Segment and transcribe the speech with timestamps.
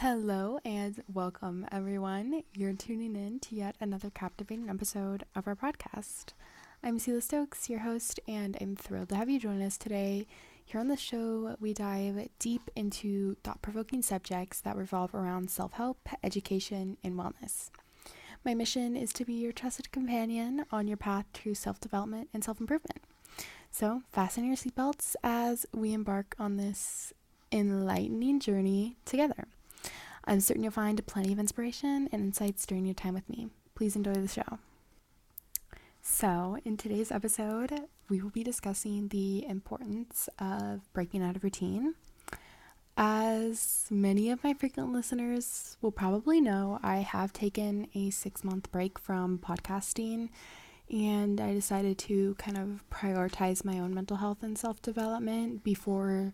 [0.00, 2.42] Hello and welcome, everyone.
[2.52, 6.34] You're tuning in to yet another captivating episode of our podcast.
[6.84, 10.26] I'm Selah Stokes, your host, and I'm thrilled to have you join us today.
[10.66, 15.72] Here on the show, we dive deep into thought provoking subjects that revolve around self
[15.72, 17.70] help, education, and wellness.
[18.44, 22.44] My mission is to be your trusted companion on your path to self development and
[22.44, 23.00] self improvement.
[23.70, 27.14] So, fasten your seatbelts as we embark on this
[27.50, 29.46] enlightening journey together.
[30.26, 33.48] I'm certain you'll find plenty of inspiration and insights during your time with me.
[33.76, 34.58] Please enjoy the show.
[36.02, 37.72] So, in today's episode,
[38.08, 41.94] we will be discussing the importance of breaking out of routine.
[42.96, 48.72] As many of my frequent listeners will probably know, I have taken a six month
[48.72, 50.30] break from podcasting
[50.90, 56.32] and I decided to kind of prioritize my own mental health and self development before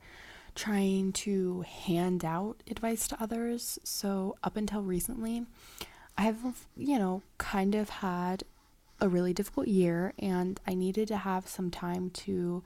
[0.55, 3.79] trying to hand out advice to others.
[3.85, 5.47] So, up until recently,
[6.17, 8.45] I have, you know, kind of had
[9.01, 12.63] a really difficult year and I needed to have some time to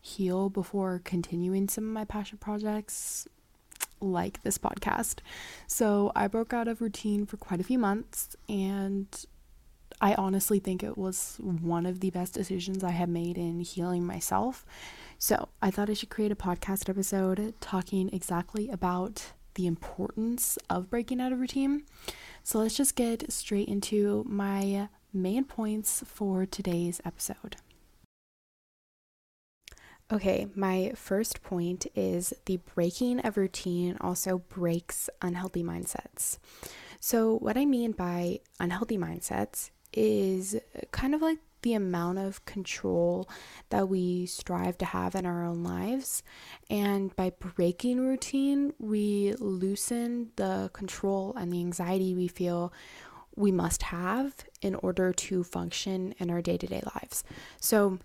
[0.00, 3.26] heal before continuing some of my passion projects
[4.00, 5.20] like this podcast.
[5.66, 9.06] So, I broke out of routine for quite a few months and
[10.00, 14.06] I honestly think it was one of the best decisions I have made in healing
[14.06, 14.64] myself
[15.18, 20.88] so I thought I should create a podcast episode talking exactly about the importance of
[20.88, 21.82] breaking out of routine.
[22.44, 27.56] So let's just get straight into my main points for today's episode.
[30.10, 36.38] Okay, my first point is the breaking of routine also breaks unhealthy mindsets.
[37.00, 40.56] So, what I mean by unhealthy mindsets is
[40.92, 43.28] kind of like the amount of control
[43.68, 46.22] that we strive to have in our own lives.
[46.70, 52.72] And by breaking routine, we loosen the control and the anxiety we feel
[53.36, 57.22] we must have in order to function in our day to day lives.
[57.60, 57.98] So,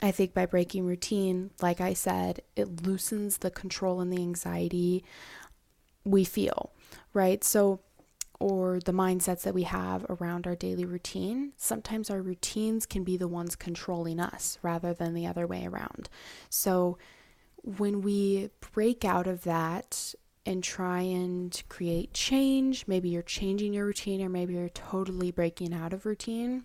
[0.00, 5.04] I think by breaking routine, like I said, it loosens the control and the anxiety
[6.04, 6.70] we feel,
[7.12, 7.42] right?
[7.42, 7.80] So,
[8.40, 13.16] or the mindsets that we have around our daily routine, sometimes our routines can be
[13.16, 16.08] the ones controlling us rather than the other way around.
[16.50, 16.98] So
[17.62, 20.14] when we break out of that
[20.44, 25.72] and try and create change, maybe you're changing your routine or maybe you're totally breaking
[25.72, 26.64] out of routine,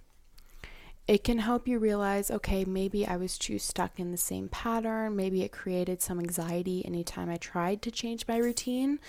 [1.10, 5.16] it can help you realize okay, maybe I was too stuck in the same pattern.
[5.16, 9.00] Maybe it created some anxiety anytime I tried to change my routine.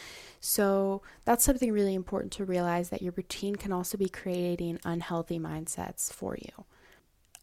[0.41, 5.39] So, that's something really important to realize that your routine can also be creating unhealthy
[5.39, 6.65] mindsets for you.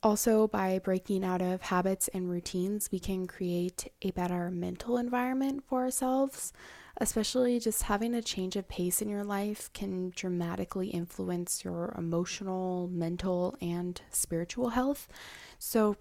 [0.02, 5.66] Also, by breaking out of habits and routines, we can create a better mental environment
[5.68, 6.52] for ourselves
[7.00, 12.88] especially just having a change of pace in your life can dramatically influence your emotional,
[12.92, 15.08] mental, and spiritual health.
[15.60, 15.98] So,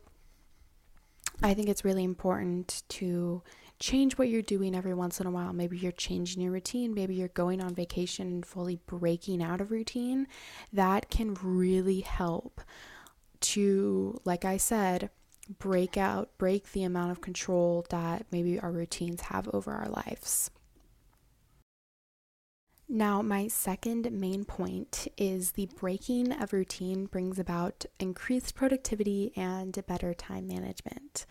[1.42, 3.42] I think it's really important to
[3.78, 5.52] change what you're doing every once in a while.
[5.52, 9.70] Maybe you're changing your routine, maybe you're going on vacation and fully breaking out of
[9.70, 10.28] routine.
[10.72, 12.62] That can really help
[13.40, 15.10] to, like I said,
[15.58, 20.50] break out, break the amount of control that maybe our routines have over our lives.
[22.88, 29.76] Now, my second main point is the breaking of routine brings about increased productivity and
[29.88, 31.26] better time management.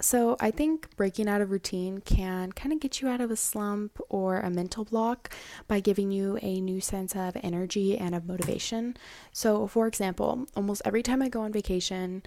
[0.00, 3.36] So, I think breaking out of routine can kind of get you out of a
[3.36, 5.34] slump or a mental block
[5.66, 8.96] by giving you a new sense of energy and of motivation.
[9.32, 12.22] So, for example, almost every time I go on vacation,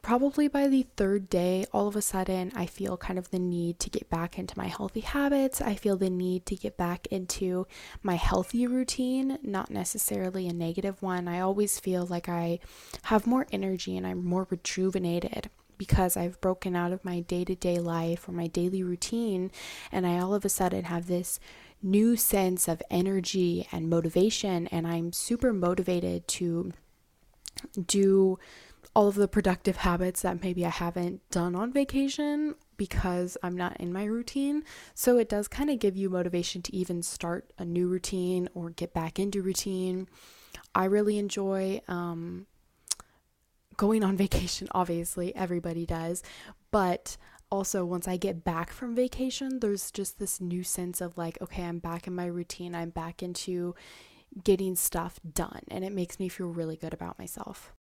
[0.00, 3.78] probably by the third day, all of a sudden, I feel kind of the need
[3.80, 5.60] to get back into my healthy habits.
[5.60, 7.66] I feel the need to get back into
[8.02, 11.28] my healthy routine, not necessarily a negative one.
[11.28, 12.60] I always feel like I
[13.04, 17.54] have more energy and I'm more rejuvenated because I've broken out of my day to
[17.54, 19.50] day life or my daily routine,
[19.90, 21.40] and I all of a sudden have this
[21.82, 26.74] new sense of energy and motivation, and I'm super motivated to
[27.86, 28.38] do
[28.94, 33.80] all of the productive habits that maybe I haven't done on vacation because I'm not
[33.80, 34.64] in my routine.
[34.94, 38.68] So it does kind of give you motivation to even start a new routine or
[38.68, 40.08] get back into routine.
[40.74, 42.46] I really enjoy um,
[43.80, 46.22] going on vacation, obviously, everybody does.
[46.70, 47.16] But
[47.50, 51.64] also, once I get back from vacation, there's just this new sense of like, okay,
[51.64, 53.74] I'm back in my routine, I'm back into
[54.44, 57.72] getting stuff done, and it makes me feel really good about myself.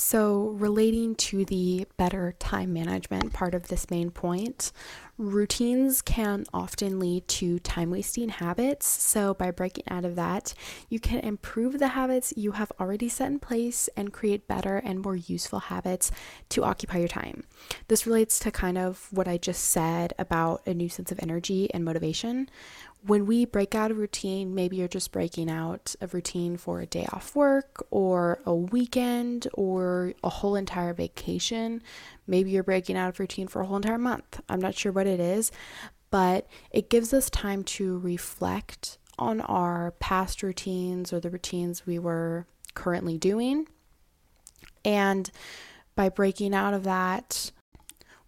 [0.00, 4.70] So, relating to the better time management part of this main point,
[5.18, 8.86] routines can often lead to time wasting habits.
[8.86, 10.54] So, by breaking out of that,
[10.88, 15.00] you can improve the habits you have already set in place and create better and
[15.00, 16.12] more useful habits
[16.50, 17.42] to occupy your time.
[17.88, 21.74] This relates to kind of what I just said about a new sense of energy
[21.74, 22.48] and motivation
[23.06, 26.86] when we break out of routine, maybe you're just breaking out of routine for a
[26.86, 31.82] day off work or a weekend or a whole entire vacation.
[32.26, 34.40] Maybe you're breaking out of routine for a whole entire month.
[34.48, 35.52] I'm not sure what it is,
[36.10, 41.98] but it gives us time to reflect on our past routines or the routines we
[41.98, 43.68] were currently doing.
[44.84, 45.30] And
[45.94, 47.52] by breaking out of that,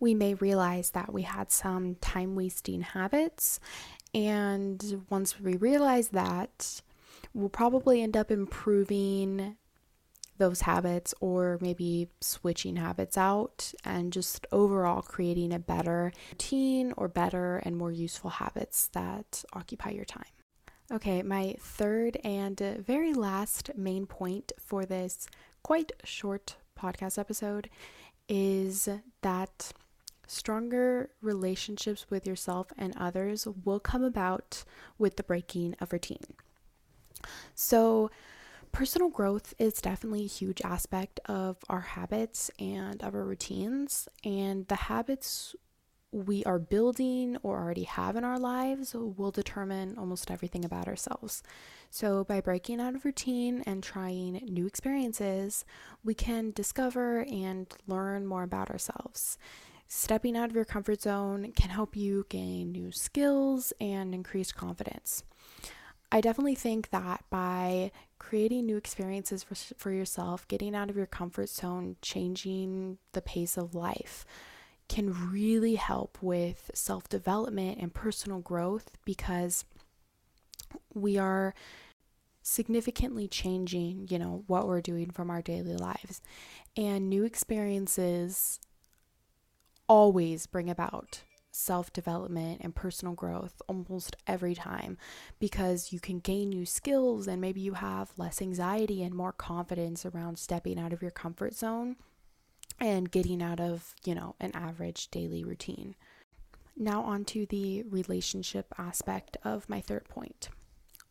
[0.01, 3.61] we may realize that we had some time wasting habits
[4.15, 6.83] and once we realize that,
[7.35, 9.57] we'll probably end up improving
[10.39, 17.09] those habits or maybe switching habits out and just overall creating a better routine or
[17.09, 20.25] better and more useful habits that occupy your time.
[20.91, 25.29] Okay, my third and very last main point for this
[25.63, 27.71] quite short podcast episode
[28.29, 28.89] is
[29.23, 29.73] that
[30.31, 34.63] Stronger relationships with yourself and others will come about
[34.97, 36.37] with the breaking of routine.
[37.57, 38.13] So,
[38.71, 44.69] personal growth is definitely a huge aspect of our habits and of our routines, and
[44.69, 45.57] the habits
[46.13, 51.43] we are building or already have in our lives will determine almost everything about ourselves.
[51.91, 55.65] So, by breaking out of routine and trying new experiences,
[56.05, 59.37] we can discover and learn more about ourselves.
[59.93, 65.25] Stepping out of your comfort zone can help you gain new skills and increase confidence.
[66.13, 67.91] I definitely think that by
[68.21, 73.57] creating new experiences for, for yourself, getting out of your comfort zone, changing the pace
[73.57, 74.25] of life
[74.89, 79.65] can really help with self development and personal growth because
[80.95, 81.53] we are
[82.43, 86.23] significantly changing, you know, what we're doing from our daily lives.
[86.77, 88.61] And new experiences
[89.91, 94.97] always bring about self development and personal growth almost every time
[95.41, 100.07] because you can gain new skills and maybe you have less anxiety and more confidence
[100.07, 101.97] around stepping out of your comfort zone
[102.79, 105.97] and getting out of, you know, an average daily routine.
[106.77, 110.51] Now, on to the relationship aspect of my third point.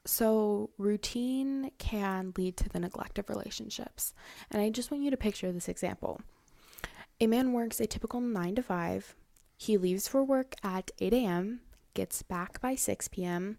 [0.05, 4.13] So, routine can lead to the neglect of relationships.
[4.49, 6.21] And I just want you to picture this example.
[7.21, 9.15] A man works a typical 9 to 5.
[9.57, 11.59] He leaves for work at 8 a.m.,
[11.93, 13.57] gets back by 6 p.m.,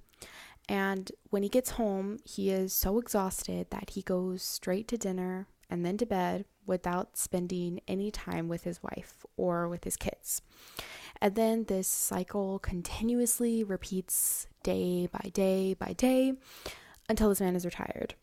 [0.66, 5.48] and when he gets home, he is so exhausted that he goes straight to dinner
[5.68, 10.42] and then to bed without spending any time with his wife or with his kids.
[11.20, 16.34] And then this cycle continuously repeats day by day by day
[17.08, 18.14] until this man is retired.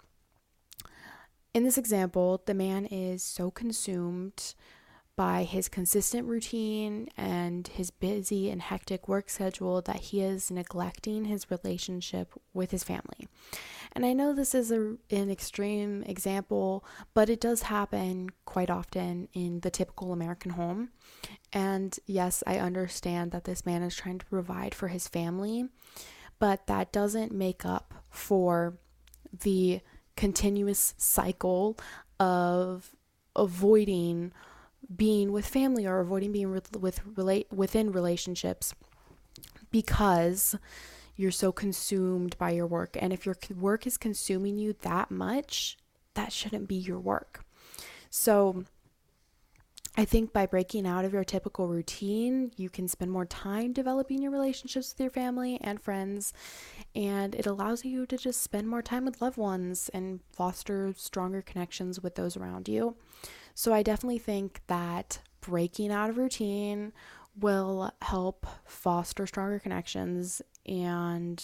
[1.53, 4.53] In this example, the man is so consumed
[5.17, 11.25] by his consistent routine and his busy and hectic work schedule that he is neglecting
[11.25, 13.27] his relationship with his family.
[13.93, 16.85] And I know this is a, an extreme example,
[17.15, 20.89] but it does happen quite often in the typical American home.
[21.51, 25.65] And yes, I understand that this man is trying to provide for his family,
[26.37, 28.77] but that doesn't make up for
[29.41, 29.81] the
[30.15, 31.75] continuous cycle
[32.19, 32.95] of
[33.35, 34.31] avoiding
[34.95, 38.73] being with family or avoiding being with relate within relationships
[39.69, 40.55] because
[41.15, 42.95] you're so consumed by your work.
[42.99, 45.77] And if your work is consuming you that much
[46.13, 47.45] that shouldn't be your work.
[48.09, 48.65] So
[49.95, 54.21] I think by breaking out of your typical routine, you can spend more time developing
[54.21, 56.33] your relationships with your family and friends,
[56.95, 61.41] and it allows you to just spend more time with loved ones and foster stronger
[61.41, 62.95] connections with those around you.
[63.59, 66.93] So I definitely think that breaking out of routine
[67.35, 71.43] will help foster stronger connections and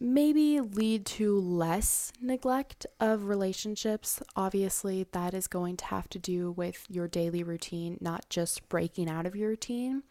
[0.00, 4.20] maybe lead to less neglect of relationships.
[4.34, 9.08] Obviously, that is going to have to do with your daily routine, not just breaking
[9.08, 10.02] out of your routine.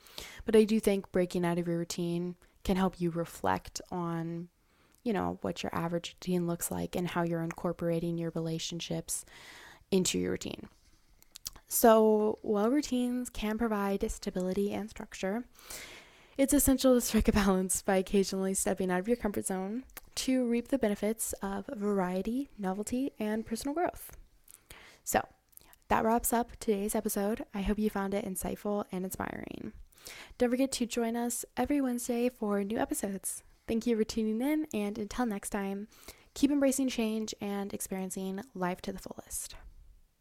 [0.45, 4.47] But I do think breaking out of your routine can help you reflect on,
[5.03, 9.25] you know, what your average routine looks like and how you're incorporating your relationships
[9.91, 10.69] into your routine.
[11.67, 15.43] So, while routines can provide stability and structure,
[16.37, 19.83] it's essential to strike a balance by occasionally stepping out of your comfort zone
[20.15, 24.15] to reap the benefits of variety, novelty, and personal growth.
[25.03, 25.21] So,
[25.89, 27.45] that wraps up today's episode.
[27.53, 29.73] I hope you found it insightful and inspiring.
[30.37, 33.43] Don't forget to join us every Wednesday for new episodes.
[33.67, 35.89] Thank you for tuning in, and until next time,
[36.33, 39.55] keep embracing change and experiencing life to the fullest.